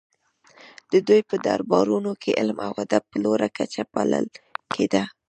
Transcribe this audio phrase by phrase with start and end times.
[0.91, 4.25] د دوی په دربارونو کې علم او ادب په لوړه کچه پالل
[4.75, 5.03] کیده